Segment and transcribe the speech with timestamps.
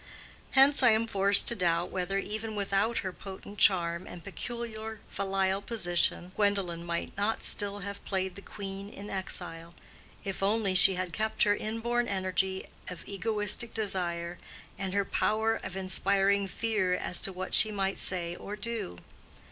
[0.53, 5.61] Hence I am forced to doubt whether even without her potent charm and peculiar filial
[5.61, 9.75] position Gwendolen might not still have played the queen in exile,
[10.23, 14.39] if only she had kept her inborn energy of egoistic desire,
[14.75, 18.97] and her power of inspiring fear as to what she might say or do.